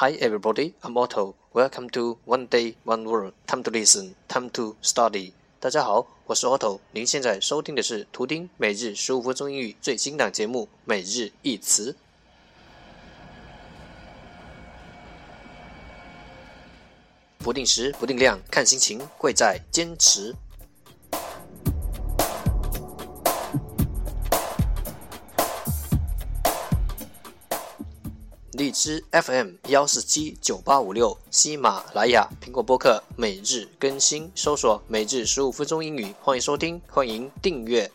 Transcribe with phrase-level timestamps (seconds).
[0.00, 0.70] Hi, everybody.
[0.84, 1.34] I'm Otto.
[1.52, 3.32] Welcome to One Day One Word.
[3.48, 4.14] Time to listen.
[4.28, 5.32] Time to study.
[5.58, 6.78] 大家好，我是 Otto。
[6.92, 11.92] 您现在收听的是图钉每日十五分钟英语最新档节目《每日一词》。
[17.38, 20.32] 不定时、不定量，看心情，贵在坚持。
[28.58, 37.88] 荔枝 FM 幺四七九八五六，喜马拉雅、苹果播客每日更新，搜索“每日十五分钟英语”，欢迎收听，欢迎订阅。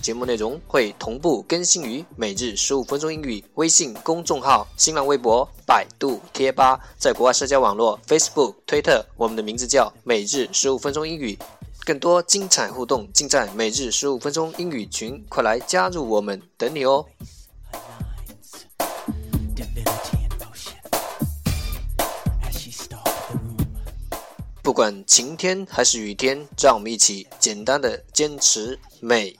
[0.00, 11.38] 节目内容会同步更新于每日十五分钟英语微信公众号、新浪微博、百度贴吧，在国外社交网络 Facebook、推特，我们的名字叫每日十五分钟英语。
[11.84, 17.04] 更多精彩互动尽在每日十五分钟英语群，快来加入我们，等你哦！
[24.62, 29.39] 不管晴天还是雨天，让我们一起简单的坚持美。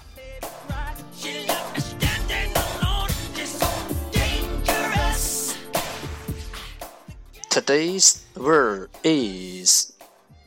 [7.63, 9.93] Today's word is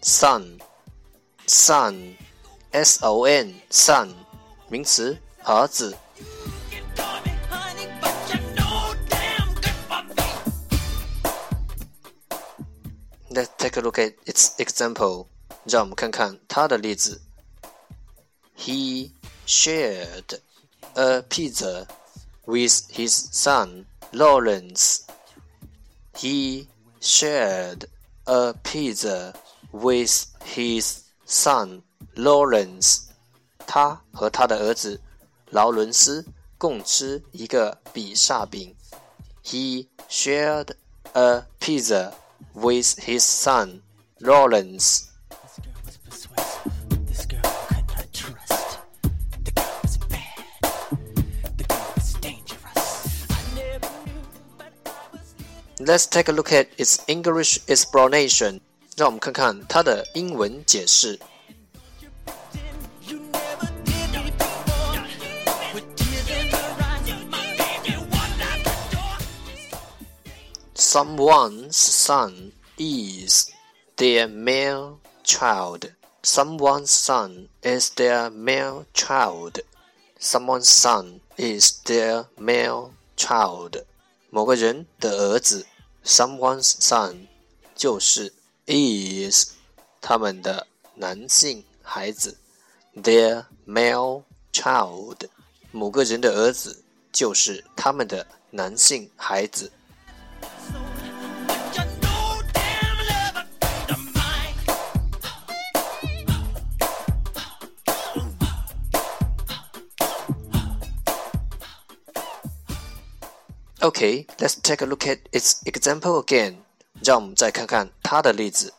[0.03, 0.61] sun,
[1.47, 2.17] sun,
[2.73, 2.99] s
[3.71, 4.13] son,
[4.69, 5.95] 名词，儿子.
[5.95, 5.99] n,
[6.99, 7.23] sun，
[7.61, 8.19] 名词，盒
[10.57, 10.87] 子。
[13.31, 15.29] Let's take a look at its example.
[18.57, 19.13] He
[19.47, 20.41] shared
[20.97, 21.87] a pizza
[22.45, 25.05] with his son Lawrence.
[26.17, 26.67] He
[27.05, 27.85] shared
[28.27, 29.33] a pizza
[29.73, 31.83] with his son
[32.17, 33.11] Lawrence.
[33.67, 33.83] He
[40.09, 40.73] shared
[41.15, 42.17] a pizza
[42.55, 43.83] with his son
[44.21, 45.11] Lawrence.
[55.87, 58.63] Let's take a look at its English explanation.
[70.75, 73.51] Someone's son is
[73.99, 75.91] their male child.
[76.23, 79.59] Someone's son is their male child.
[80.19, 83.85] Someone's son is their male child.
[84.31, 85.65] 某个人的儿子。
[86.07, 87.29] Someone's son，
[87.75, 88.31] 就是
[88.67, 89.47] is
[90.03, 90.67] 他们的
[90.97, 92.37] 男性孩子
[92.95, 94.23] ，their male
[94.53, 95.17] child。
[95.73, 99.73] 某个人的儿子就是他们的男性孩子。
[113.85, 116.55] Okay, let's take a look at its example again.
[117.05, 118.73] 让我们再看看它的例子。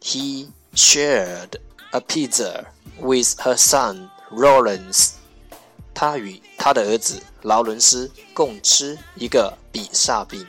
[0.00, 1.56] He shared
[1.92, 2.64] a pizza
[2.98, 5.10] with her son Lawrence.
[5.92, 10.46] 他与他的儿子劳伦斯共吃一个比萨饼。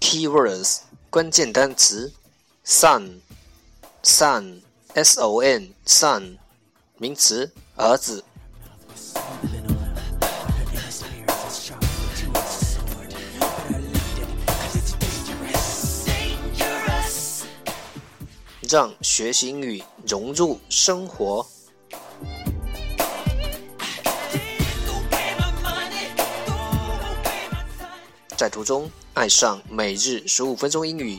[0.00, 0.78] Keywords
[1.10, 2.10] 关键单词
[2.64, 3.18] son。
[4.06, 4.60] Son,
[4.94, 6.36] S-O-N, son,
[6.98, 8.22] 名词，儿子。
[18.70, 21.46] 让学习英语融入生活。
[28.36, 31.18] 在途中，爱上每日十五分钟英语。